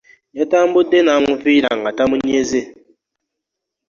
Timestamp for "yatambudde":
0.39-0.97